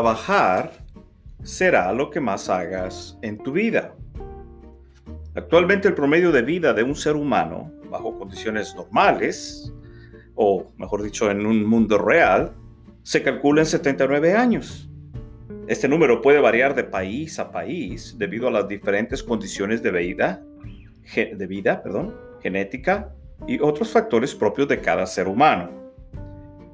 [0.00, 0.72] Trabajar
[1.42, 3.94] será lo que más hagas en tu vida.
[5.34, 9.70] Actualmente el promedio de vida de un ser humano, bajo condiciones normales,
[10.34, 12.54] o mejor dicho, en un mundo real,
[13.02, 14.88] se calcula en 79 años.
[15.68, 20.42] Este número puede variar de país a país debido a las diferentes condiciones de vida,
[21.14, 23.12] de vida perdón, genética
[23.46, 25.79] y otros factores propios de cada ser humano.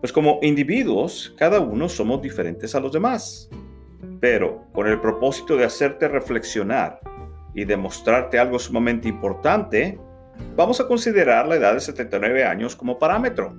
[0.01, 3.49] Pues como individuos, cada uno somos diferentes a los demás,
[4.21, 7.01] pero con el propósito de hacerte reflexionar
[7.55, 9.99] y demostrarte algo sumamente importante,
[10.55, 13.57] vamos a considerar la edad de 79 años como parámetro.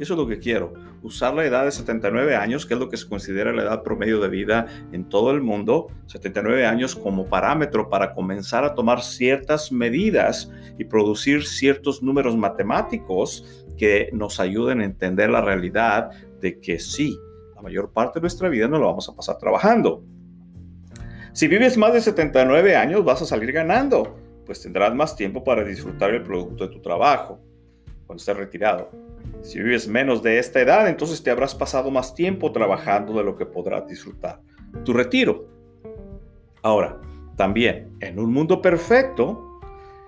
[0.00, 2.96] Eso es lo que quiero, usar la edad de 79 años, que es lo que
[2.96, 7.90] se considera la edad promedio de vida en todo el mundo, 79 años como parámetro
[7.90, 14.84] para comenzar a tomar ciertas medidas y producir ciertos números matemáticos que nos ayuden a
[14.84, 17.18] entender la realidad de que sí,
[17.54, 20.04] la mayor parte de nuestra vida no lo vamos a pasar trabajando.
[21.32, 24.16] Si vives más de 79 años vas a salir ganando,
[24.46, 27.40] pues tendrás más tiempo para disfrutar el producto de tu trabajo
[28.06, 28.90] cuando estés retirado.
[29.42, 33.36] Si vives menos de esta edad, entonces te habrás pasado más tiempo trabajando de lo
[33.36, 34.40] que podrás disfrutar.
[34.84, 35.48] Tu retiro.
[36.62, 37.00] Ahora,
[37.36, 39.53] también, en un mundo perfecto,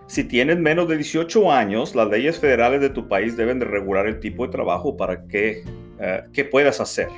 [0.07, 4.07] si tienes menos de 18 años, las leyes federales de tu país deben de regular
[4.07, 5.65] el tipo de trabajo para que,
[5.99, 7.09] eh, puedas hacer.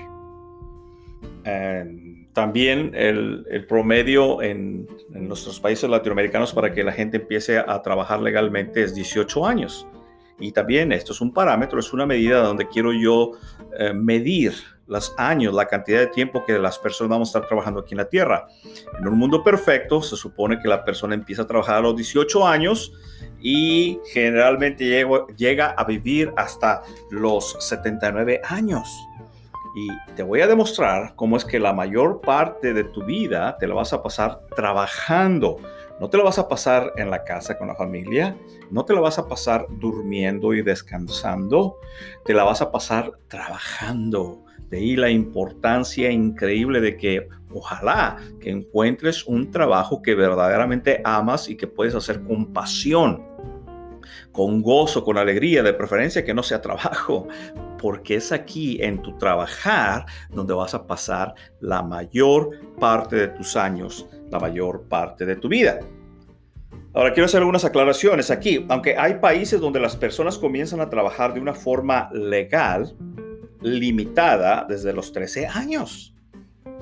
[1.45, 7.83] Em, también el, promedio en, en, nuestros países latinoamericanos para que la gente empiece a
[7.83, 9.87] trabajar legalmente es 18 años.
[10.41, 13.33] Y también esto es un parámetro, es una medida donde quiero yo
[13.79, 14.53] eh, medir
[14.89, 17.99] los años, la cantidad de tiempo que las personas vamos a estar trabajando aquí en
[17.99, 18.47] la Tierra.
[18.99, 22.47] En un mundo perfecto se supone que la persona empieza a trabajar a los 18
[22.47, 22.93] años
[23.41, 28.89] y generalmente llega, llega a vivir hasta los 79 años.
[29.77, 33.67] Y te voy a demostrar cómo es que la mayor parte de tu vida te
[33.67, 35.59] la vas a pasar trabajando.
[36.01, 38.37] No te lo vas a pasar en la casa con la familia,
[38.71, 41.77] no te lo vas a pasar durmiendo y descansando,
[42.25, 44.48] te la vas a pasar trabajando.
[44.71, 51.49] De ahí la importancia increíble de que ojalá que encuentres un trabajo que verdaderamente amas
[51.49, 53.25] y que puedes hacer con pasión,
[54.33, 57.29] con gozo, con alegría, de preferencia que no sea trabajo,
[57.81, 63.57] porque es aquí en tu trabajar donde vas a pasar la mayor parte de tus
[63.57, 65.81] años, la mayor parte de tu vida.
[66.95, 68.65] Ahora quiero hacer algunas aclaraciones aquí.
[68.69, 72.97] Aunque hay países donde las personas comienzan a trabajar de una forma legal,
[73.61, 76.15] limitada desde los 13 años.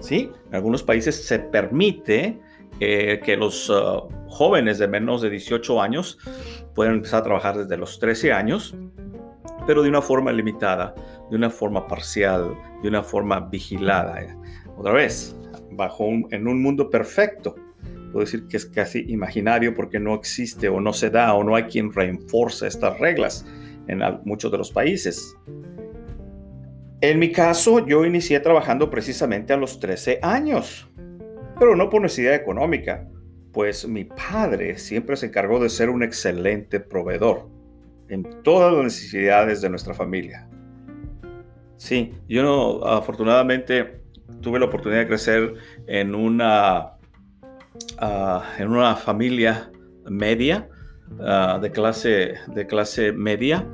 [0.01, 0.31] ¿Sí?
[0.49, 2.39] En algunos países se permite
[2.81, 6.19] eh, que los uh, jóvenes de menos de 18 años
[6.75, 8.77] puedan empezar a trabajar desde los 13 años,
[9.67, 10.95] pero de una forma limitada,
[11.31, 14.37] de una forma parcial, de una forma vigilada.
[14.77, 15.35] Otra vez,
[15.71, 17.55] bajo en un mundo perfecto,
[18.13, 21.57] puedo decir que es casi imaginario porque no existe o no se da o no
[21.57, 23.47] hay quien reenforce estas reglas
[23.89, 25.35] en muchos de los países.
[27.07, 30.89] En mi caso, yo inicié trabajando precisamente a los 13 años,
[31.57, 33.09] pero no por necesidad económica,
[33.53, 37.49] pues mi padre siempre se encargó de ser un excelente proveedor
[38.09, 40.49] en todas las necesidades de nuestra familia.
[41.77, 44.01] Sí, yo no, afortunadamente
[44.41, 45.55] tuve la oportunidad de crecer
[45.87, 46.95] en una,
[47.99, 49.71] ah, en una familia
[50.11, 50.69] media,
[51.21, 53.65] ah, de, clase, de clase media,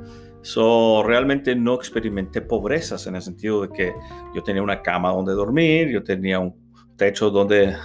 [0.43, 3.93] So, realmente no experimenté pobrezas en el sentido de que
[4.35, 6.53] yo tenía una cama donde dormir, yo tenía un
[6.97, 7.75] techo donde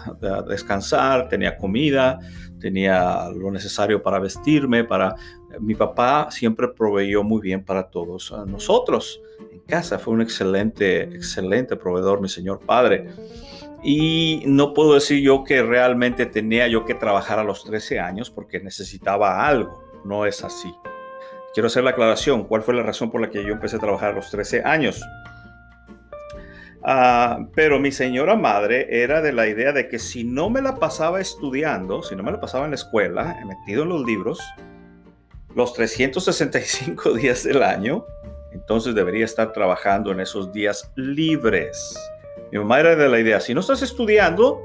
[0.49, 2.19] descansar, tenía comida,
[2.61, 5.15] tenía lo necesario para vestirme, para
[5.61, 9.21] mi papá siempre proveyó muy bien para todos nosotros
[9.53, 13.09] en casa, fue un excelente excelente proveedor mi señor padre.
[13.85, 18.29] Y no puedo decir yo que realmente tenía yo que trabajar a los 13 años
[18.29, 20.75] porque necesitaba algo, no es así.
[21.55, 24.11] Quiero hacer la aclaración, ¿cuál fue la razón por la que yo empecé a trabajar
[24.11, 25.03] a los 13 años?
[26.83, 30.77] Ah, pero mi señora madre era de la idea de que si no me la
[30.77, 34.39] pasaba estudiando, si no me la pasaba en la escuela, metido en los libros,
[35.55, 38.05] los 365 días del año,
[38.53, 41.95] entonces debería estar trabajando en esos días libres.
[42.53, 44.63] Mi mamá era de la idea, si no estás estudiando,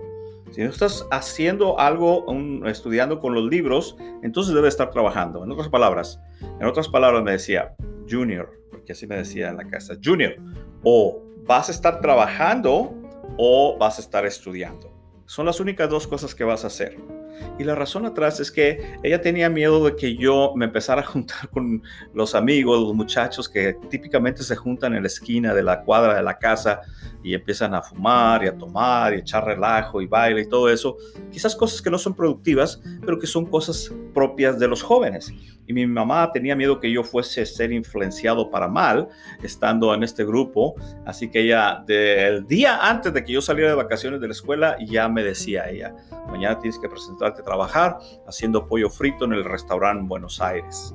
[0.53, 2.25] si no estás haciendo algo,
[2.67, 5.43] estudiando con los libros, entonces debe estar trabajando.
[5.43, 6.21] En otras palabras,
[6.59, 7.73] en otras palabras me decía,
[8.07, 10.35] Junior, porque así me decía en la casa, Junior,
[10.83, 12.93] o vas a estar trabajando
[13.35, 14.93] o vas a estar estudiando.
[15.25, 16.99] Son las únicas dos cosas que vas a hacer.
[17.59, 21.05] Y la razón atrás es que ella tenía miedo de que yo me empezara a
[21.05, 21.83] juntar con
[22.13, 26.23] los amigos, los muchachos que típicamente se juntan en la esquina de la cuadra de
[26.23, 26.81] la casa
[27.23, 30.97] y empiezan a fumar y a tomar y echar relajo y baile y todo eso.
[31.31, 35.33] Quizás cosas que no son productivas, pero que son cosas propias de los jóvenes.
[35.65, 39.07] Y mi mamá tenía miedo que yo fuese ser influenciado para mal
[39.41, 40.75] estando en este grupo.
[41.05, 44.77] Así que ella, el día antes de que yo saliera de vacaciones de la escuela,
[44.85, 45.95] ya me decía ella,
[46.27, 50.93] mañana tienes que presentarte a trabajar haciendo pollo frito en el restaurante en Buenos Aires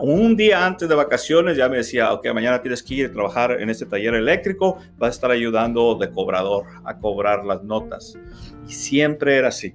[0.00, 3.60] un día antes de vacaciones ya me decía, ok, mañana tienes que ir a trabajar
[3.60, 8.16] en este taller eléctrico, vas a estar ayudando de cobrador a cobrar las notas.
[8.68, 9.74] Y siempre era así,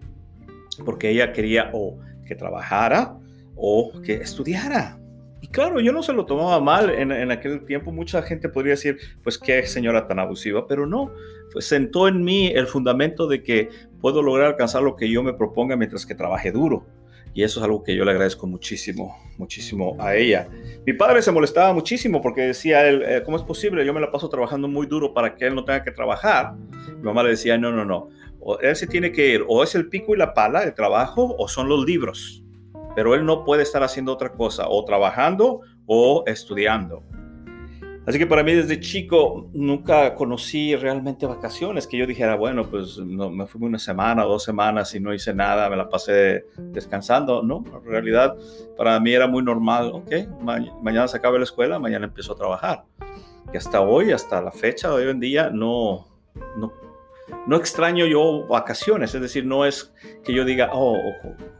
[0.85, 3.17] porque ella quería o que trabajara
[3.57, 4.99] o que estudiara.
[5.41, 7.91] Y claro, yo no se lo tomaba mal en, en, aquel tiempo.
[7.91, 11.11] Mucha gente podría decir, pues qué señora tan abusiva, pero no.
[11.51, 13.69] Pues sentó en mí el fundamento de que
[14.01, 16.85] puedo lograr alcanzar lo que yo me proponga mientras que trabaje duro.
[17.33, 20.49] Y eso es algo que yo le agradezco muchísimo, muchísimo a ella.
[20.87, 23.85] Mi padre se molestaba muchísimo porque decía él, eh, ¿cómo es posible?
[23.85, 26.55] Yo me la paso trabajando muy duro para que él no tenga que trabajar.
[26.95, 28.09] Mi mamá le decía, no, no, no.
[28.39, 31.35] O él se tiene que ir, o es el pico y la pala, el trabajo,
[31.37, 32.43] o son los libros.
[32.97, 37.03] Pero él no puede estar haciendo otra cosa, o trabajando o estudiando.
[38.07, 42.97] Así que para mí desde chico nunca conocí realmente vacaciones, que yo dijera, bueno, pues
[42.97, 47.43] no, me fui una semana dos semanas y no hice nada, me la pasé descansando.
[47.43, 48.35] No, en realidad
[48.75, 50.41] para mí era muy normal, ok,
[50.81, 52.83] mañana se acaba la escuela, mañana empiezo a trabajar.
[53.53, 56.07] Y hasta hoy, hasta la fecha hoy en día, no,
[56.57, 56.73] no,
[57.45, 59.93] no extraño yo vacaciones, es decir, no es
[60.23, 60.97] que yo diga, oh,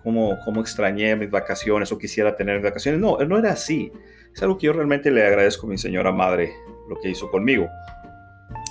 [0.04, 3.00] cómo, cómo extrañé mis vacaciones o quisiera tener vacaciones.
[3.00, 3.92] No, no era así.
[4.34, 6.54] Es algo que yo realmente le agradezco a mi señora madre
[6.90, 7.68] lo que hizo conmigo.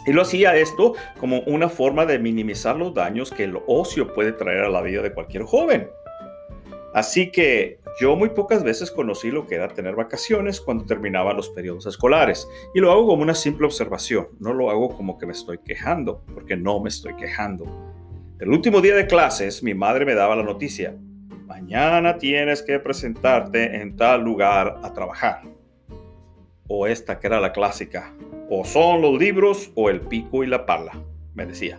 [0.07, 4.33] Y lo hacía esto como una forma de minimizar los daños que el ocio puede
[4.33, 5.89] traer a la vida de cualquier joven.
[6.97, 11.51] Así que yo muy pocas veces conocí lo que era tener vacaciones cuando terminaban los
[11.51, 12.49] periodos escolares.
[12.75, 16.25] Y lo hago como una simple observación, no lo hago como que me estoy quejando,
[16.33, 17.67] porque no me estoy quejando.
[18.39, 20.97] El último día de clases, mi madre me daba la noticia,
[21.45, 25.43] mañana tienes que presentarte en tal lugar a trabajar
[26.67, 28.15] o esta que era la clásica,
[28.49, 30.93] o son los libros o el pico y la pala,
[31.35, 31.79] me decía.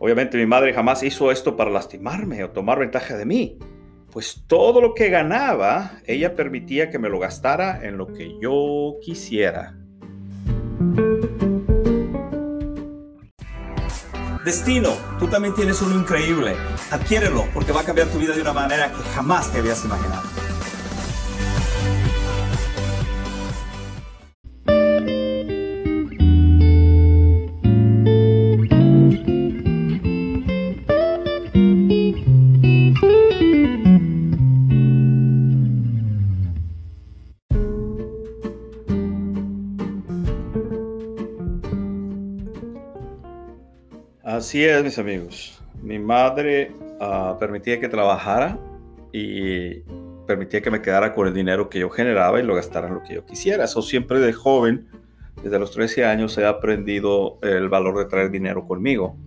[0.00, 3.58] Obviamente mi madre jamás hizo esto para lastimarme o tomar ventaja de mí,
[4.12, 8.96] pues todo lo que ganaba, ella permitía que me lo gastara en lo que yo
[9.02, 9.76] quisiera.
[14.44, 16.54] Destino, tú también tienes uno increíble.
[16.90, 20.22] Adquiérelo porque va a cambiar tu vida de una manera que jamás te habías imaginado.
[44.48, 45.60] Así es, mis amigos.
[45.82, 48.58] Mi madre ah, permitía que trabajara
[49.12, 49.80] y
[50.26, 53.02] permitía que me quedara con el dinero que yo generaba y lo gastara en lo
[53.02, 53.64] que yo quisiera.
[53.64, 54.88] Eso siempre de joven,
[55.42, 59.18] desde los 13 años, he aprendido el valor de traer dinero conmigo,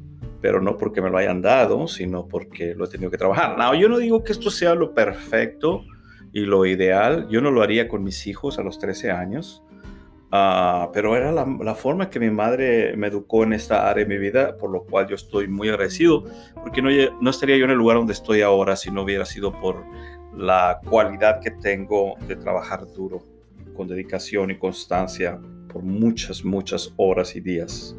[0.42, 3.60] pero no porque me lo hayan dado, sino porque lo he tenido que trabajar.
[3.60, 5.84] No, yo no digo que esto sea lo perfecto
[6.34, 7.28] y lo ideal.
[7.30, 9.62] Yo no lo haría con mis hijos a los 13 años.
[10.34, 14.18] Ah, pero era la, forma que mi madre me educó en esta área de mi
[14.18, 16.24] vida, por lo cual yo estoy muy agradecido,
[16.56, 19.52] porque no, no estaría yo en el lugar donde estoy ahora si no hubiera sido
[19.60, 19.84] por
[20.34, 23.26] la cualidad que tengo de trabajar duro,
[23.76, 27.96] con dedicación y constancia, por muchas, muchas horas y días.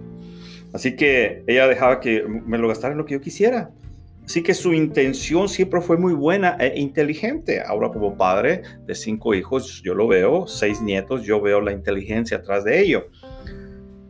[0.73, 3.71] Así que ella dejaba que me lo gastara en lo que yo quisiera.
[4.25, 7.61] Así que su intención siempre fue muy buena e inteligente.
[7.61, 12.39] Ahora como padre de cinco hijos, yo lo veo, seis nietos, yo veo la inteligencia
[12.39, 13.09] atrás de ello.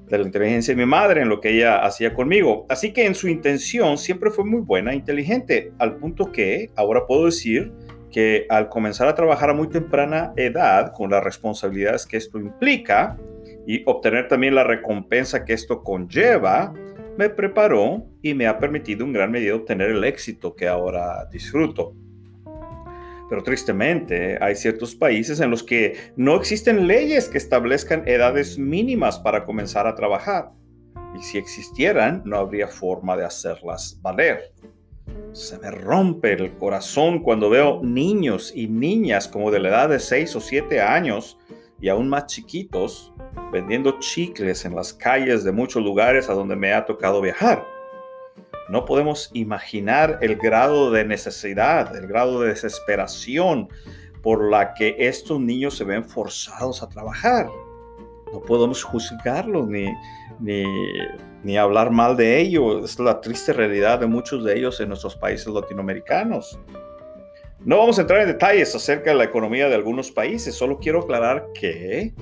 [0.07, 2.67] De la inteligencia de mi madre en lo que ella hacía conmigo.
[2.69, 7.07] Así que en su intención siempre fue muy buena e inteligente, al punto que ahora
[7.07, 7.73] puedo decir
[8.11, 13.19] que al comenzar a trabajar a muy temprana edad, con las responsabilidades que esto implica,
[13.67, 16.75] y obtener también la recompensa que esto conlleva,
[17.17, 21.95] me preparó y me ha permitido en gran medida obtener el éxito que ahora disfruto.
[23.29, 29.19] Pero tristemente hay ciertos países en los que no existen leyes que establezcan edades mínimas
[29.19, 30.51] para comenzar a trabajar.
[31.19, 34.53] Y si existieran, no habría forma de hacerlas valer.
[35.33, 39.99] Se me rompe el corazón cuando veo niños y niñas como de la edad de
[39.99, 41.39] 6 o 7 años
[41.83, 43.13] y aún más chiquitos
[43.53, 47.67] vendiendo chicles en las calles de muchos lugares a donde me ha tocado viajar.
[48.71, 53.69] No podemos imaginar el grado de necesidad, el grado de desesperación
[54.23, 57.51] por la que estos niños se ven forzados a trabajar.
[58.33, 59.93] No podemos juzgarlos ni,
[60.39, 60.65] ni,
[61.43, 62.85] ni hablar mal de ellos.
[62.85, 66.59] Es la triste realidad de muchos de ellos en nuestros países latinoamericanos.
[67.65, 71.03] No vamos a entrar en detalles acerca de la economía de algunos países, solo quiero
[71.03, 72.13] aclarar que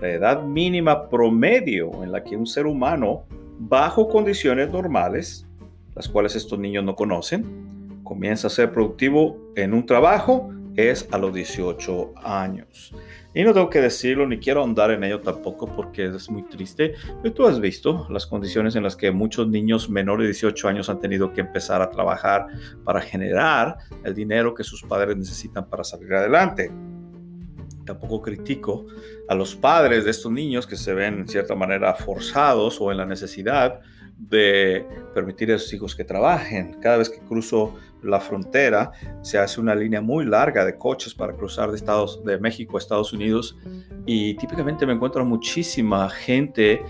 [0.00, 3.24] la edad mínima promedio en la que un ser humano,
[3.58, 5.48] bajo condiciones normales,
[5.96, 11.18] las cuales estos niños no conocen, comienza a ser productivo en un trabajo es a
[11.18, 12.94] los 18 años.
[13.34, 16.94] Y no tengo que decirlo ni quiero andar en ello tampoco porque es muy triste.
[17.22, 20.88] Pero tú has visto las condiciones en las que muchos niños menores de 18 años
[20.90, 22.46] han tenido que empezar a trabajar
[22.84, 26.70] para generar el dinero que sus padres necesitan para salir adelante.
[27.86, 28.86] Tampoco critico
[29.28, 32.98] a los padres de estos niños que se ven en cierta manera forzados o en
[32.98, 33.80] la necesidad
[34.28, 36.78] de permitir a sus hijos que trabajen.
[36.80, 41.34] Cada vez que cruzo la frontera se hace una línea muy larga de coches para
[41.34, 43.56] cruzar de, Estados, de México a Estados Unidos
[44.06, 46.82] y típicamente me encuentro muchísima gente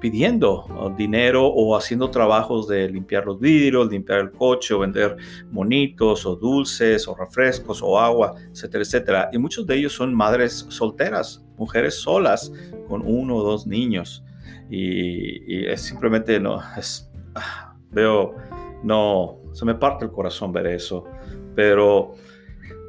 [0.00, 5.16] pidiendo dinero o haciendo trabajos de limpiar los vidrios, limpiar el coche o vender
[5.50, 9.30] monitos o dulces o refrescos o agua, etcétera, etcétera.
[9.32, 12.52] Y muchos de ellos son madres solteras, mujeres solas
[12.86, 14.22] con uno o dos niños
[14.70, 17.10] y, es simplemente no, es,
[17.90, 18.34] veo,
[18.82, 21.04] no, se me parte el corazón ver eso,
[21.54, 22.14] pero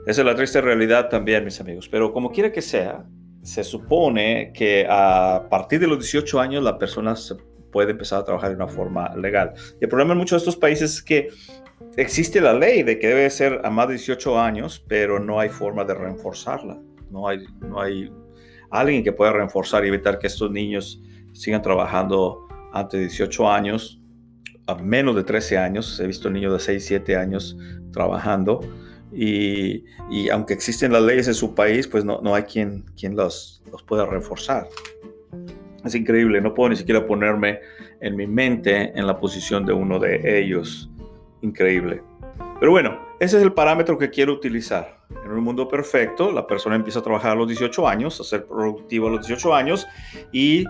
[0.05, 3.05] esa es la triste realidad también, mis amigos, pero como quiera que sea,
[3.41, 7.35] se supone que a partir de los 18 años la persona se
[7.71, 9.53] puede empezar a trabajar de una forma legal.
[9.79, 11.29] Y el problema en muchos de estos países es que
[11.97, 15.49] existe la ley de que debe ser a más de 18 años, pero no hay
[15.49, 16.79] forma de reforzarla.
[17.11, 18.11] No hay, no hay
[18.71, 21.01] alguien que pueda reforzar y evitar que estos niños
[21.35, 24.01] sigan trabajando antes de 18 años,
[24.67, 25.99] a menos de 13 años.
[25.99, 27.57] He visto niños de 6, 7 años
[27.91, 28.61] trabajando.
[29.11, 29.85] Y,
[30.31, 33.83] aunque existen las leyes en su país, pues no, no hay quien, quien los, los
[33.83, 34.67] pueda reforzar.
[35.85, 37.59] Es increíble, no puedo ni siquiera ponerme
[38.01, 40.89] en mi mente en la posición de uno de ellos.
[41.41, 42.01] Increíble.
[42.59, 44.97] Pero bueno, ese es el parámetro que quiero utilizar.
[45.23, 48.45] En un mundo perfecto, la persona empieza a trabajar a los 18 años, a ser
[48.45, 49.87] productivo a los 18 años
[50.31, 50.65] y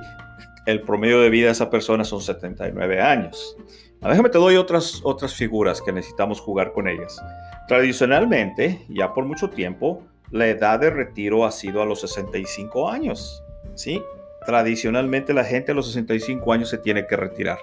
[0.65, 3.57] el promedio de vida de esa persona son 79 años.
[4.01, 7.21] déjame te doy otras, otras figuras que necesitamos jugar con ellas.
[7.67, 13.43] Tradicionalmente, ya por mucho tiempo, la edad de retiro ha sido a los 65 años.
[13.75, 14.01] ¿sí?
[14.45, 17.57] Tradicionalmente la gente a los 65 años se tiene que retirar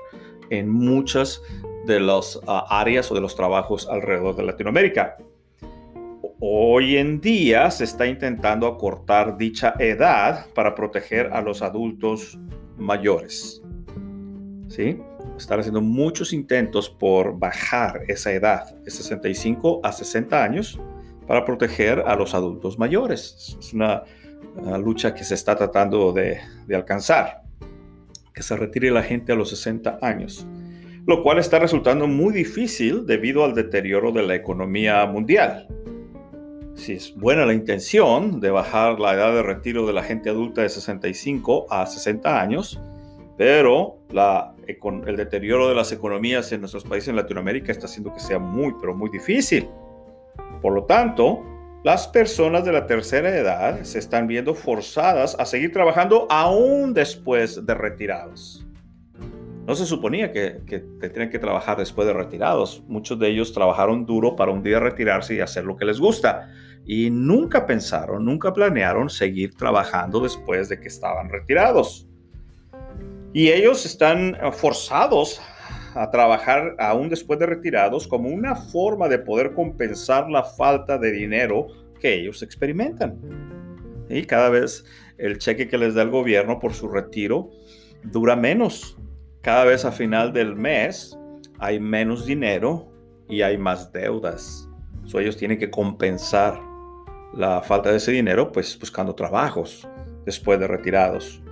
[0.50, 1.42] en muchas
[1.86, 5.16] de las ah, áreas o de los trabajos alrededor de Latinoamérica.
[6.40, 12.38] Hoy en día se está intentando acortar dicha edad para proteger a los adultos
[12.76, 13.62] mayores.
[14.68, 14.98] ¿Sí?
[15.36, 20.80] Están haciendo muchos intentos por bajar esa edad de 65 a 60 años
[21.26, 23.56] para proteger a los adultos mayores.
[23.58, 24.02] Es una,
[24.78, 26.38] lucha que se está tratando de,
[26.74, 27.42] alcanzar,
[28.34, 30.46] que se retire la gente a los 60 años,
[31.06, 35.68] lo cual está resultando muy difícil debido al deterioro de la economía mundial
[36.74, 40.62] si es buena la intención de bajar la edad de retiro de la gente adulta
[40.62, 42.80] de 65 a 60 años,
[43.36, 43.98] pero
[45.06, 48.74] el deterioro de las economías en nuestros países en Latinoamérica está haciendo que sea muy,
[48.80, 49.68] pero muy difícil.
[50.60, 51.42] Por lo tanto,
[51.82, 57.66] las personas de la tercera edad se están viendo forzadas a seguir trabajando aún después
[57.66, 58.64] de retirados.
[59.66, 62.82] No se suponía que, que tendrían que trabajar después de retirados.
[62.88, 66.50] Muchos de ellos trabajaron duro para un día retirarse y hacer lo que les gusta.
[66.84, 72.08] Y nunca pensaron, nunca planearon seguir trabajando después de que estaban retirados.
[73.32, 75.40] Y ellos están forzados
[75.94, 81.12] a trabajar aún después de retirados como una forma de poder compensar la falta de
[81.12, 81.68] dinero
[82.00, 83.18] que ellos experimentan.
[84.08, 84.84] Y cada vez
[85.18, 87.50] el cheque que les da el gobierno por su retiro
[88.02, 88.98] dura menos
[89.42, 91.18] cada vez a final del mes
[91.58, 92.88] hay menos dinero
[93.28, 94.68] y hay más deudas.
[95.04, 96.60] So, ellos tienen que compensar
[97.34, 99.88] la falta de ese dinero pues buscando trabajos.
[100.24, 101.42] después de retirados.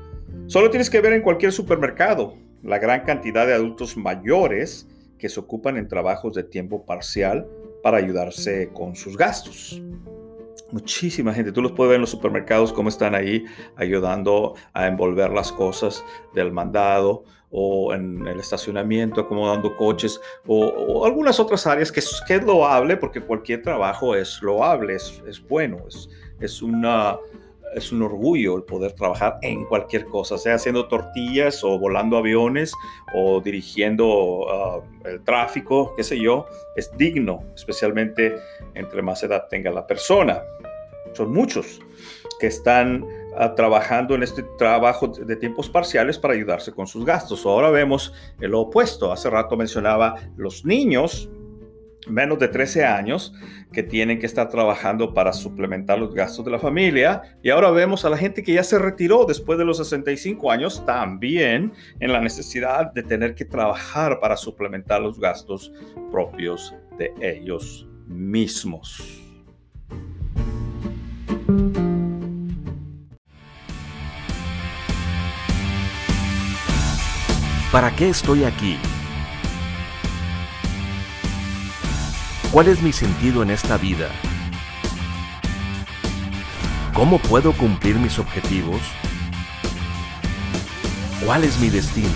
[0.47, 5.41] Solo tienes que ver en cualquier supermercado la gran cantidad de adultos mayores que se
[5.41, 7.49] ocupan en trabajos de tiempo parcial
[7.83, 9.83] para ayudarse con sus gastos.
[10.73, 13.45] Muchísima gente, tú los puedes ver en los supermercados cómo están ahí
[13.77, 21.41] ayudando a envolver las cosas del mandado o en el estacionamiento, acomodando coches o, algunas
[21.41, 26.63] otras áreas que que es loable porque cualquier trabajo es loable, es, bueno, es, es
[26.63, 27.19] una
[27.75, 32.73] es un orgullo el poder trabajar en cualquier cosa, sea haciendo tortillas o volando aviones
[33.15, 38.35] o dirigiendo ah, el tráfico, qué sé yo, es digno, especialmente
[38.75, 40.43] entre más edad tenga la persona.
[41.15, 41.81] Son muchos
[42.39, 47.45] que están ah, trabajando en este trabajo de tiempos parciales para ayudarse con sus gastos.
[47.45, 49.13] Ahora vemos el opuesto.
[49.13, 51.31] Hace rato mencionaba los niños
[52.09, 53.35] menos de 13 años
[53.73, 57.37] que tienen que estar trabajando para suplementar los gastos de la familia.
[57.43, 60.85] Y ahora vemos a la gente que ya se retiró después de los 65 años
[60.87, 65.73] también en la necesidad de tener que trabajar para suplementar los gastos
[66.11, 69.01] propios de ellos mismos.
[77.71, 78.77] ¿Para qué estoy aquí?
[82.51, 84.09] ¿Cuál es mi sentido en esta vida?
[86.93, 88.81] ¿Cómo puedo cumplir mis objetivos?
[91.25, 92.09] ¿Cuál es mi destino?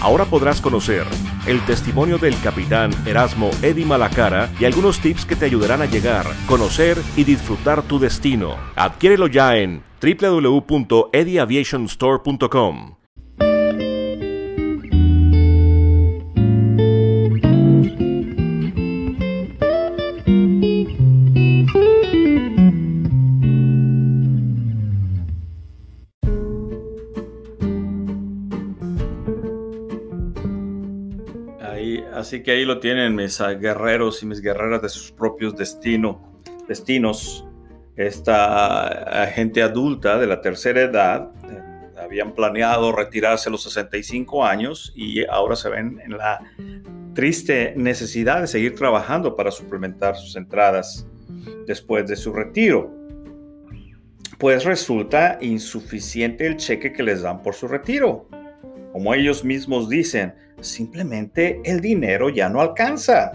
[0.00, 1.04] Ahora podrás conocer
[1.48, 6.26] el testimonio del capitán Erasmo Eddy Malacara y algunos tips que te ayudarán a llegar,
[6.46, 8.58] conocer y disfrutar tu destino.
[8.76, 12.97] Adquiérelo ya en www.edyaviationstore.com.
[32.28, 36.30] Así que ahí lo tienen mis guerreros y mis guerreras de sus propios destino,
[36.68, 37.46] destinos.
[37.96, 44.44] Esta ah, gente adulta de la tercera edad eh, habían planeado retirarse a los 65
[44.44, 46.40] años y ahora se ven en la
[47.14, 51.06] triste necesidad de seguir trabajando para suplementar sus entradas
[51.66, 52.94] después de su retiro.
[54.36, 58.28] Pues resulta insuficiente el cheque que les dan por su retiro.
[58.92, 63.32] Como ellos mismos dicen, simplemente el dinero ya no alcanza.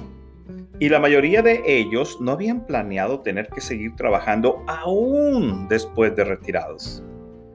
[0.80, 6.24] Y la mayoría de ellos no habían planeado tener que seguir trabajando aún después de
[6.24, 7.04] retirados.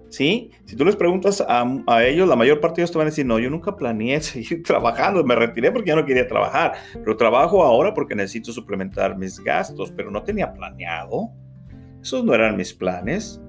[0.09, 0.51] ¿Sí?
[0.65, 3.27] Si tú les preguntas a, ellos, la mayor parte de ellos te van a decir,
[3.27, 7.63] no, yo nunca planeé seguir trabajando, me retiré porque ya no quería trabajar, pero trabajo
[7.63, 11.31] ahora porque necesito suplementar mis gastos, pero no tenía planeado.
[12.01, 13.41] Esos no eran mis planes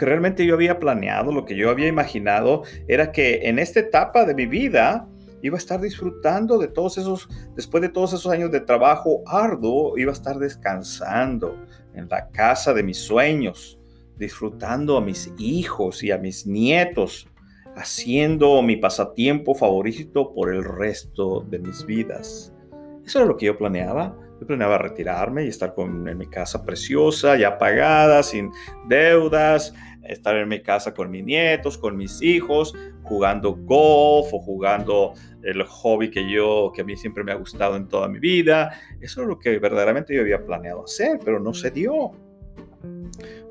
[0.00, 4.24] que realmente yo había planeado, lo que yo había imaginado, era que en esta etapa
[4.24, 5.06] de mi vida
[5.42, 9.96] iba a estar disfrutando de todos esos, después de todos esos años de trabajo arduo,
[9.98, 11.56] iba a estar descansando
[11.94, 13.78] en la casa de mis sueños,
[14.16, 17.26] disfrutando a mis hijos y a mis nietos,
[17.76, 22.52] haciendo mi pasatiempo favorito por el resto de mis vidas.
[23.04, 24.16] Eso era lo que yo planeaba.
[24.40, 28.50] Yo planeaba retirarme y estar con, en mi casa preciosa, ya pagada, sin
[28.88, 29.74] deudas,
[30.04, 35.62] estar en mi casa con mis nietos, con mis hijos, jugando golf o jugando el
[35.64, 38.72] hobby que yo, que a mí siempre me ha gustado en toda mi vida.
[39.00, 42.12] Eso es lo que verdaderamente yo había planeado hacer, pero no se dio.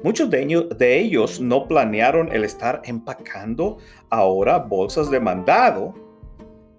[0.03, 3.77] Muchos de ellos, no planearon el estar empacando
[4.09, 5.93] ahora bolsas de mandado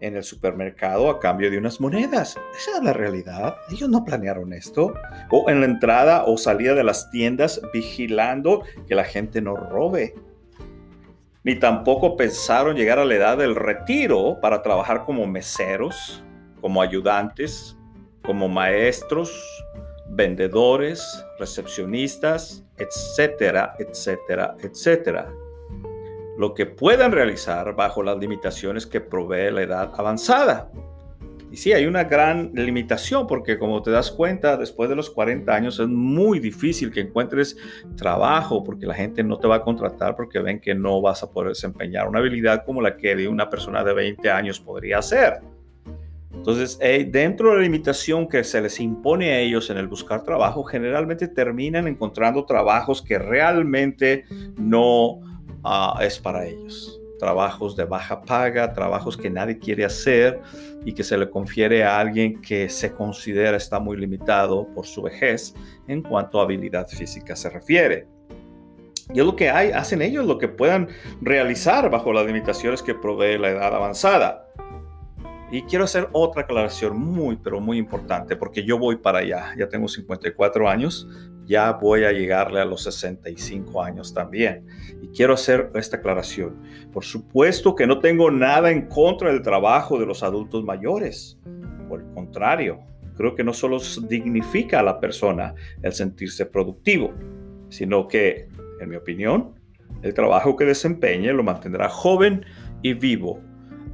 [0.00, 2.38] en el supermercado a cambio de unas monedas.
[2.56, 3.56] Esa es la realidad.
[3.70, 4.94] Ellos no planearon esto.
[5.30, 10.14] O en la entrada o salida de las tiendas vigilando que la gente no robe.
[11.42, 16.22] Ni tampoco pensaron llegar a la edad del retiro para trabajar como meseros,
[16.60, 17.78] como ayudantes,
[18.22, 19.32] como maestros,
[20.08, 25.32] vendedores, recepcionistas, etcétera, etcétera, etcétera
[26.40, 30.70] lo que puedan realizar bajo las limitaciones que provee la edad avanzada.
[31.50, 35.52] Y sí, hay una gran limitación porque como te das cuenta, después de los 40
[35.52, 37.56] años es muy difícil que encuentres
[37.96, 41.30] trabajo porque la gente no te va a contratar porque ven que no vas a
[41.30, 45.40] poder desempeñar una habilidad como la que de una persona de 20 años podría hacer.
[46.32, 50.22] Entonces, eh, dentro de la limitación que se les impone a ellos en el buscar
[50.22, 54.24] trabajo, generalmente terminan encontrando trabajos que realmente
[54.56, 55.20] no
[55.62, 56.99] Ah, es para ellos.
[57.20, 60.40] Trabajos de baja paga, trabajos que nadie quiere hacer
[60.86, 65.02] y que se le confiere a alguien que se considera está muy limitado por su
[65.02, 65.54] vejez
[65.86, 68.08] en cuanto a habilidad física se refiere.
[69.12, 70.88] Y es lo que hay, hacen ellos lo que puedan
[71.20, 74.46] realizar bajo las limitaciones que provee la edad avanzada.
[75.52, 79.52] Y quiero hacer otra aclaración muy, pero muy importante, porque yo voy para allá.
[79.58, 81.06] Ya tengo 54 años,
[81.50, 84.64] ya voy a llegarle a los 65 años también.
[85.02, 86.62] Y quiero hacer esta aclaración.
[86.92, 91.40] Por supuesto que no tengo nada en contra del trabajo de los adultos mayores.
[91.88, 92.78] Por el contrario,
[93.16, 97.12] creo que no solo dignifica a la persona el sentirse productivo,
[97.68, 98.46] sino que,
[98.80, 99.56] en mi opinión,
[100.02, 102.46] el trabajo que desempeñe lo mantendrá joven
[102.80, 103.40] y vivo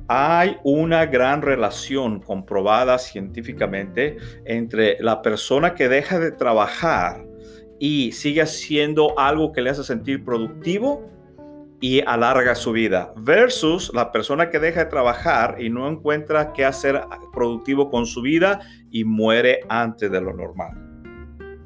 [0.08, 7.25] hay una gran relación comprobada científicamente entre la persona que deja de trabajar
[7.78, 11.10] y sigue haciendo algo que le hace sentir productivo
[11.80, 16.64] y alarga su vida, versus la persona que deja de trabajar y no encuentra qué
[16.64, 18.60] hacer productivo con su vida
[18.90, 20.72] y muere antes de lo normal.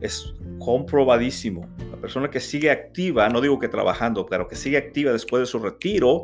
[0.00, 1.68] Es comprobadísimo.
[1.90, 5.46] La persona que sigue activa, no digo que trabajando, pero que sigue activa después de
[5.46, 6.22] su retiro,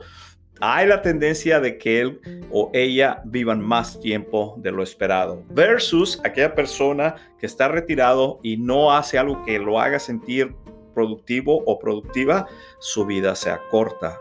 [0.60, 6.20] hay la tendencia de que él o ella vivan más tiempo de lo esperado, versus
[6.24, 10.54] aquella persona que está retirado y no hace algo que lo haga sentir
[10.94, 12.46] productivo o productiva,
[12.78, 14.18] su vida se acorta.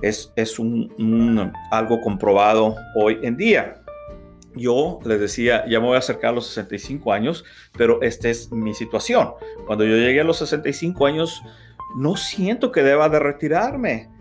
[0.00, 3.80] Es, es un, algo comprobado hoy en día.
[4.54, 7.44] Yo les decía, ya me voy a acercar a los 65 años,
[7.76, 9.32] pero esta es mi situación.
[9.66, 11.42] Cuando yo llegué a los 65 años,
[11.96, 14.13] no siento que deba de retirarme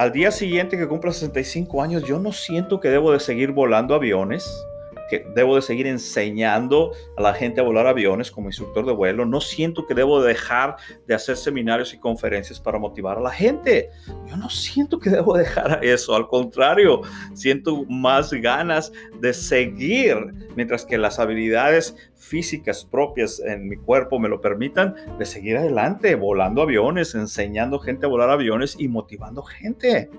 [0.00, 3.94] al día siguiente que cumpla 65 años, yo no siento que debo de seguir volando
[3.94, 4.66] aviones,
[5.10, 9.26] que debo de seguir enseñando a la gente a volar aviones como instructor de vuelo.
[9.26, 13.90] No siento que debo dejar de hacer seminarios y conferencias para motivar a la gente.
[14.26, 16.14] Yo no siento que debo dejar eso.
[16.14, 17.02] Al contrario,
[17.34, 20.16] siento más ganas de seguir
[20.56, 26.14] mientras que las habilidades físicas propias en mi cuerpo me lo permitan, de seguir adelante,
[26.14, 30.10] volando aviones, enseñando gente a volar aviones y motivando gente.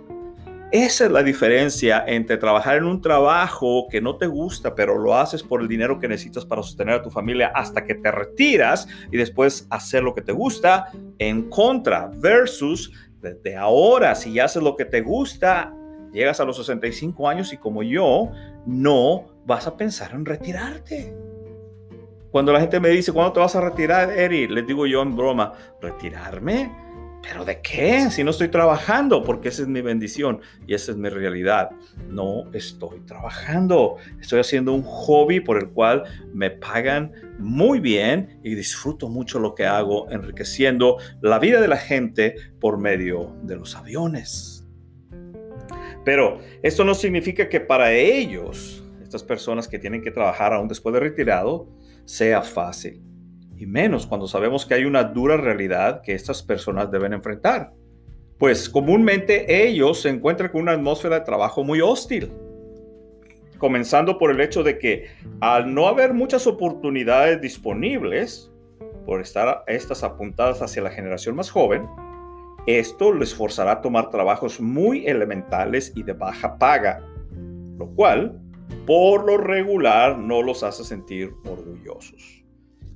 [0.71, 5.17] Esa es la diferencia entre trabajar en un trabajo que no te gusta, pero lo
[5.17, 8.87] haces por el dinero que necesitas para sostener a tu familia hasta que te retiras
[9.11, 10.85] y después hacer lo que te gusta
[11.19, 15.73] en contra versus desde ahora, si haces lo que te gusta,
[16.13, 18.31] llegas a los 65 años y como yo,
[18.65, 21.13] no vas a pensar en retirarte.
[22.31, 24.47] Cuando la gente me dice, ¿cuándo te vas a retirar, Eri?
[24.47, 26.71] Les digo yo en broma, ¿retirarme?
[27.21, 28.09] ¿Pero de qué?
[28.09, 31.69] Si no estoy trabajando, porque esa es mi bendición y esa es mi realidad.
[32.07, 33.97] No estoy trabajando.
[34.19, 36.03] Estoy haciendo un hobby por el cual
[36.33, 41.77] me pagan muy bien y disfruto mucho lo que hago, enriqueciendo la vida de la
[41.77, 44.67] gente por medio de los aviones.
[46.03, 50.93] Pero esto no significa que para ellos, estas personas que tienen que trabajar aún después
[50.93, 51.69] de retirado,
[52.05, 53.10] sea fácil
[53.61, 57.71] y menos cuando sabemos que hay una dura realidad que estas personas deben enfrentar.
[58.39, 62.31] Pues comúnmente ellos se encuentran con una atmósfera de trabajo muy hostil,
[63.59, 65.09] comenzando por el hecho de que
[65.41, 68.51] al no haber muchas oportunidades disponibles,
[69.05, 71.87] por estar estas apuntadas hacia la generación más joven,
[72.65, 77.05] esto les forzará a tomar trabajos muy elementales y de baja paga,
[77.77, 78.41] lo cual
[78.87, 82.40] por lo regular no los hace sentir orgullosos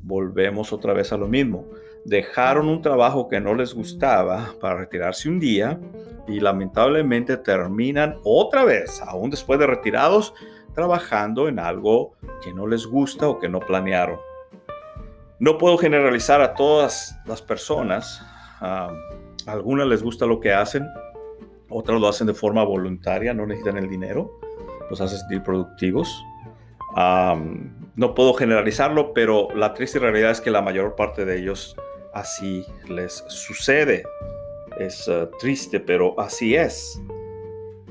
[0.06, 1.65] volvemos otra vez a lo mismo.
[2.06, 5.80] Dejaron un trabajo que no les gustaba para retirarse un día
[6.28, 10.34] y lamentablemente terminan otra vez, aún después de retirados,
[10.74, 12.13] trabajando en algo
[12.44, 14.20] que no les gusta o que no planearon.
[15.39, 18.22] No puedo generalizar a todas las personas.
[18.62, 18.89] a
[19.48, 20.88] algunas les gusta lo que hacen,
[21.70, 24.39] otras lo hacen de forma voluntaria, no necesitan el dinero,
[24.89, 26.24] los hace sentir productivos
[27.95, 31.75] no puedo generalizarlo, pero la triste realidad es que la mayor parte de ellos
[32.13, 34.03] así les sucede.
[34.79, 37.01] Es eh, triste, pero así es.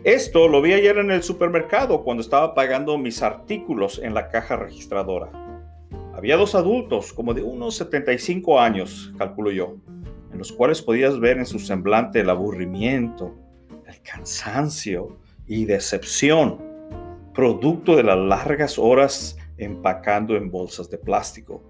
[0.02, 4.56] Esto lo vi ayer en el supermercado cuando estaba pagando mis artículos en la caja
[4.56, 5.30] registradora.
[6.14, 9.76] Había dos adultos, como de unos 75 años, calculo yo,
[10.30, 13.34] en los cuales podías ver en su semblante el aburrimiento,
[13.86, 16.62] el cansancio y decepción
[17.32, 21.62] producto de las largas horas empacando en bolsas de plástico.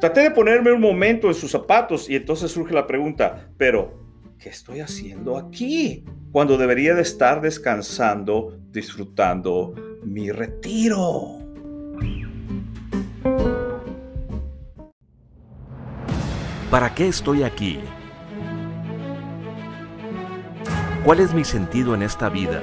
[0.00, 3.98] Traté de ponerme un momento en sus zapatos y entonces surge la pregunta, pero,
[4.38, 6.04] ¿qué estoy haciendo aquí?
[6.30, 11.38] Cuando debería de estar descansando, disfrutando mi retiro.
[16.70, 17.80] ¿Para qué estoy aquí?
[21.02, 22.62] ¿Cuál es mi sentido en esta vida?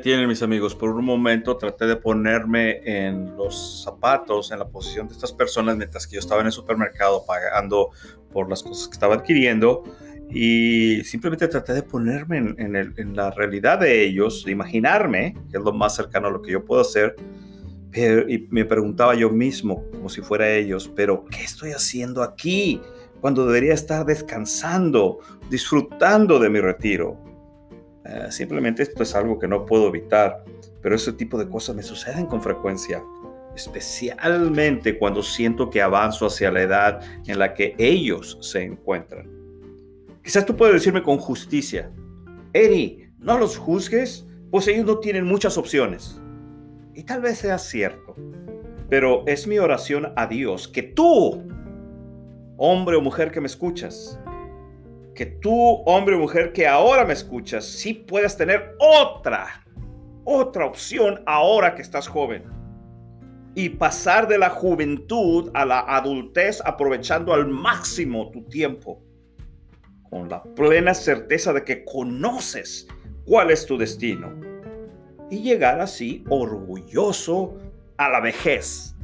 [0.00, 0.74] Tienen mis amigos.
[0.74, 5.76] Por un momento traté de ponerme en los zapatos, en la posición de estas personas
[5.76, 7.90] mientras que yo estaba en el supermercado pagando
[8.32, 9.84] por las cosas que estaba adquiriendo.
[10.30, 15.72] Y simplemente traté de ponerme en, la realidad de ellos, de imaginarme, que es lo
[15.72, 17.16] más cercano a lo que yo puedo hacer.
[17.94, 22.80] y me preguntaba yo mismo, como si fuera ellos, pero ¿qué estoy haciendo aquí?
[23.20, 25.18] Cuando debería estar descansando,
[25.50, 27.29] disfrutando de mi retiro
[28.10, 30.44] eh, simplemente esto es algo que no puedo evitar,
[30.82, 33.02] pero ese tipo de cosas me suceden con frecuencia,
[33.54, 39.30] especialmente cuando siento que avanzo hacia la edad en la que ellos se encuentran.
[40.24, 41.90] Quizás tú puedes decirme con justicia,
[42.52, 46.20] Eri, no los juzgues, pues ellos no tienen muchas opciones.
[46.94, 48.16] Y tal vez sea cierto,
[48.88, 51.44] pero es mi oración a Dios que tú,
[52.56, 54.18] hombre o mujer que me escuchas,
[55.20, 59.66] que tú, hombre o mujer que ahora me escuchas, sí puedas tener otra,
[60.24, 62.44] otra opción ahora que estás joven.
[63.54, 69.02] Y pasar de la juventud a la adultez aprovechando al máximo tu tiempo.
[70.08, 72.88] Con la plena certeza de que conoces
[73.26, 74.32] cuál es tu destino.
[75.30, 77.58] Y llegar así orgulloso
[77.98, 78.96] a la vejez.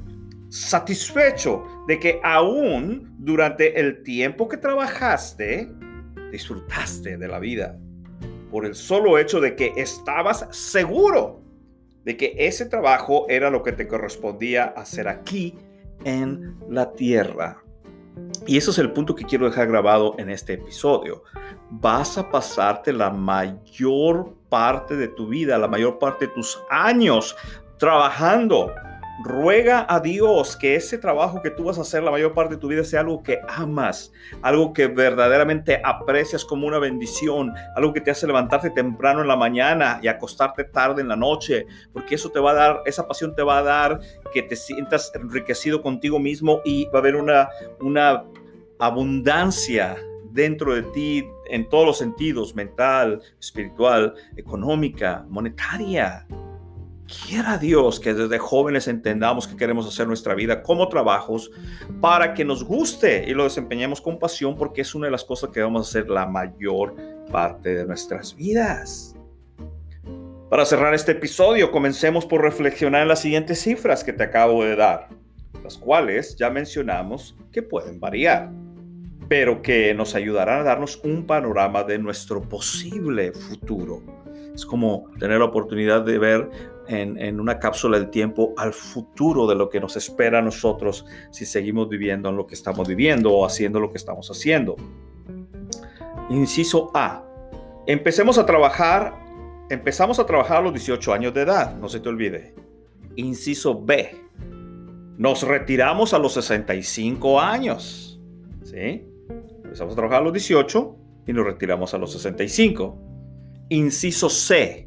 [0.49, 5.77] Satisfecho de que aún durante el tiempo que trabajaste,
[6.31, 7.79] disfrutaste de la vida
[8.51, 11.43] por el solo hecho de que estabas seguro
[12.05, 15.57] de que ese trabajo era lo que te correspondía hacer aquí
[16.05, 17.63] en la tierra.
[18.47, 21.25] Y eso es el punto que quiero dejar grabado en este episodio.
[21.69, 27.37] Vas a pasarte la mayor parte de tu vida, la mayor parte de tus años
[27.77, 28.73] trabajando
[29.19, 32.61] Ruega a Dios que ese trabajo que tú vas a hacer la mayor parte de
[32.61, 38.03] tu vida sea algo que amas, algo que verdaderamente aprecias como una bendición, algo que
[38.03, 42.31] te hace levantarte temprano en la mañana y acostarte tarde en la noche, porque eso
[42.31, 44.01] te va a dar, esa pasión te va a dar
[44.35, 47.49] que te sientas enriquecido contigo mismo y va a haber una,
[47.81, 48.23] una
[48.79, 49.97] abundancia
[50.31, 56.27] dentro de ti en todos los sentidos, mental, espiritual, económica, monetaria.
[57.07, 61.53] Quiera Dios que desde jóvenes entendamos que queremos hacer nuestra vida como trabajos
[62.01, 65.51] para que nos guste y lo desempeñemos con pasión porque es una de las cosas
[65.51, 66.97] que vamos a hacer la mayor
[67.31, 69.15] parte de nuestras vidas.
[70.51, 74.75] Para cerrar este episodio, comencemos por reflexionar en las siguientes cifras que te acabo de
[74.75, 75.09] dar,
[75.63, 78.51] las cuales ya mencionamos que pueden variar,
[79.29, 84.03] pero que nos ayudarán a darnos un panorama de nuestro posible futuro.
[84.55, 86.49] Es como tener la oportunidad de ver
[86.89, 91.47] en, una cápsula del tiempo al futuro de lo que nos espera a nosotros si
[91.47, 94.77] seguimos viviendo en lo que estamos viviendo o haciendo lo que estamos haciendo.
[96.31, 97.25] Inciso A.
[97.87, 99.15] Empecemos a trabajar,
[99.71, 102.55] empezamos a trabajar a los 18 años de edad, no se te olvide.
[103.17, 104.25] Inciso B.
[105.17, 108.21] Nos retiramos a los 65 años.
[108.65, 109.07] ¿Sí?
[109.65, 110.97] Empezamos a trabajar a los 18
[111.27, 112.99] y nos retiramos a los 65.
[113.69, 114.86] Inciso C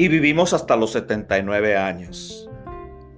[0.00, 2.48] y vivimos hasta los 79 años.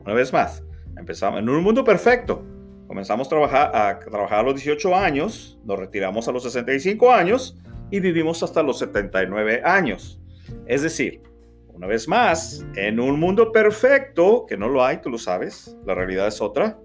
[0.04, 0.64] Una vez más,
[0.98, 2.44] empezamos en un mundo perfecto.
[2.88, 7.56] Comenzamos a trabajar, a trabajar a los 18 años, nos retiramos a los 65 años
[7.92, 10.20] y vivimos hasta los 79 años.
[10.66, 11.22] Es decir,
[11.68, 15.94] una vez más, en un mundo perfecto, que no lo hay, tú lo sabes, la
[15.94, 16.80] realidad es otra,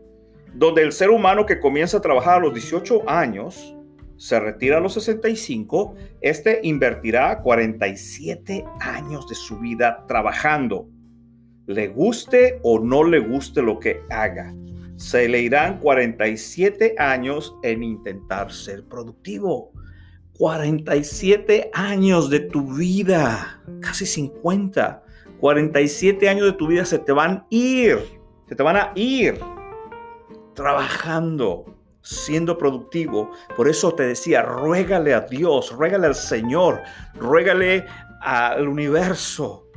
[0.54, 3.76] donde el ser humano que comienza a trabajar a los 18 años
[4.18, 10.90] se retira a los 65, este invertirá 47 años de su vida trabajando.
[11.68, 14.56] Le guste o no le guste lo que haga,
[14.96, 19.72] se le irán 47 años en intentar ser productivo.
[20.38, 25.04] 47 años de tu vida, casi 50.
[25.40, 28.00] 47 años de tu vida se te van a ir,
[28.48, 29.40] se te van a ir
[30.56, 31.77] trabajando
[32.08, 33.32] siendo productivo.
[33.56, 36.82] Por eso te decía, ruégale a Dios, ruégale al Señor,
[37.16, 37.86] ruégale
[38.22, 39.68] al universo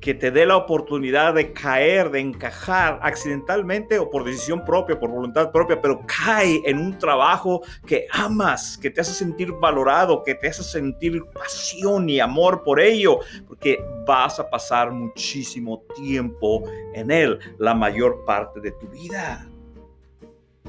[0.00, 5.10] que te dé la oportunidad de caer, de encajar accidentalmente o por decisión propia, por
[5.10, 10.36] voluntad propia, pero cae en un trabajo que amas, que te hace sentir valorado, que
[10.36, 16.62] te hace sentir pasión y amor por ello, porque vas a pasar muchísimo tiempo
[16.94, 19.48] en él, la mayor parte de tu vida.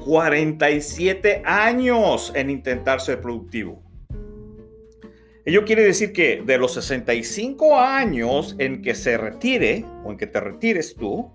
[0.04, 3.82] 47 años en intentar ser productivo.
[5.44, 10.26] Ello quiere decir que de los 65 años en que se retire o en que
[10.26, 11.30] te retires tú,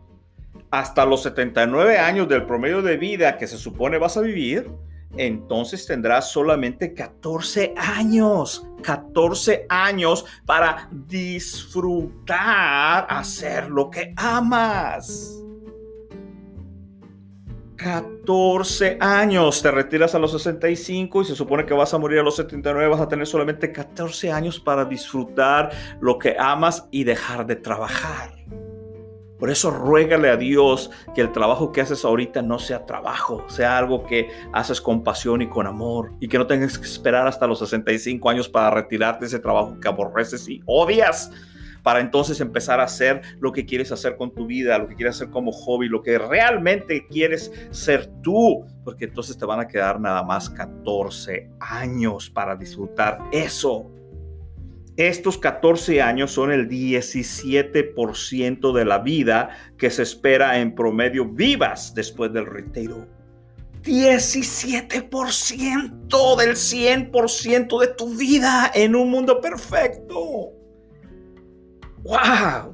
[0.69, 4.69] hasta los 79 años del promedio de vida que se supone vas a vivir,
[5.17, 12.37] entonces tendrás solamente 14 años, 14 años para disfrutar
[13.09, 15.43] hacer lo que amas.
[17.83, 22.23] 14 años, te retiras a los 65 y se supone que vas a morir a
[22.23, 25.69] los 79, vas a tener solamente 14 años para disfrutar
[25.99, 28.31] lo que amas y dejar de trabajar.
[29.37, 33.77] Por eso ruégale a Dios que el trabajo que haces ahorita no sea trabajo, sea
[33.77, 37.47] algo que haces con pasión y con amor y que no tengas que esperar hasta
[37.47, 41.31] los 65 años para retirarte de ese trabajo que aborreces y odias
[41.83, 45.17] para entonces empezar a hacer lo que quieres hacer con tu vida, lo que quieres
[45.17, 49.99] hacer como hobby, lo que realmente quieres ser tú, porque entonces te van a quedar
[49.99, 53.91] nada más 14 años para disfrutar eso.
[54.95, 61.95] Estos 14 años son el 17% de la vida que se espera en promedio vivas
[61.95, 63.07] después del retiro.
[63.81, 70.62] 17% del 100% de tu vida en un mundo perfecto.
[72.03, 72.73] ¡Wow!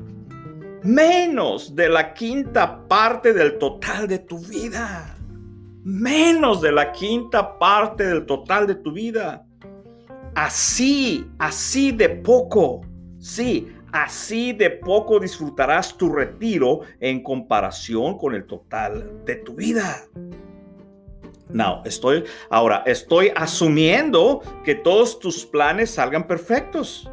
[0.84, 5.16] Menos de la quinta parte del total de tu vida.
[5.84, 9.46] Menos de la quinta parte del total de tu vida.
[10.36, 12.82] Así, así de poco.
[13.20, 20.06] Sí, así de poco disfrutarás tu retiro en comparación con el total de tu vida.
[21.50, 27.10] No, estoy ahora estoy asumiendo que todos tus planes salgan perfectos.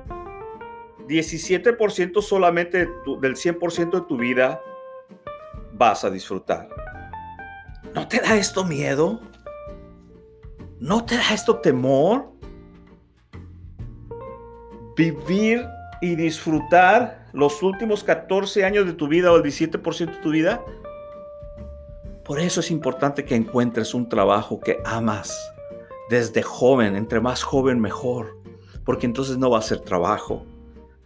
[1.06, 2.88] 17% solamente
[3.20, 4.60] del 100% de tu vida
[5.72, 6.68] vas a disfrutar.
[7.94, 9.20] ¿No te da esto miedo?
[10.80, 12.30] ¿No te da esto temor?
[14.96, 15.66] Vivir
[16.00, 20.64] y disfrutar los últimos 14 años de tu vida o el 17% de tu vida.
[22.24, 25.52] Por eso es importante que encuentres un trabajo que amas
[26.10, 28.36] desde joven, entre más joven mejor,
[28.84, 30.44] porque entonces no va a ser trabajo,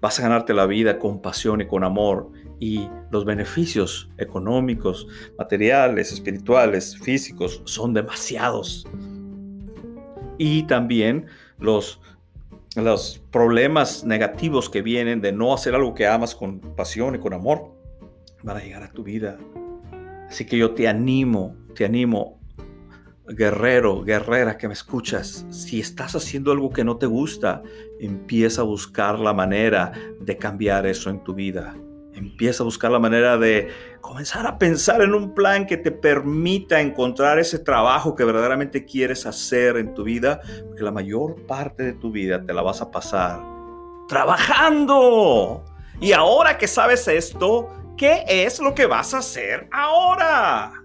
[0.00, 5.06] Vas a ganarte la vida con pasión y con amor y los beneficios económicos,
[5.38, 8.86] materiales, espirituales, físicos son demasiados.
[10.38, 11.26] Y también
[11.58, 12.00] los,
[12.76, 17.34] los problemas negativos que vienen de no hacer algo que amas con pasión y con
[17.34, 17.74] amor
[18.42, 19.38] van a llegar a tu vida.
[20.28, 22.39] Así que yo te animo, te animo
[23.28, 27.62] guerrero, guerrera que me escuchas, si estás haciendo algo que no te gusta,
[28.00, 31.76] empieza a buscar la manera de cambiar eso en tu vida.
[32.12, 33.68] Empieza a buscar la manera de
[34.00, 39.26] comenzar a pensar en un plan que te permita encontrar ese trabajo que verdaderamente quieres
[39.26, 42.90] hacer en tu vida, porque la mayor parte de tu vida te la vas a
[42.90, 43.40] pasar
[44.08, 45.64] trabajando.
[46.00, 50.79] Y ahora que sabes esto, ¿qué es lo que vas a hacer ahora?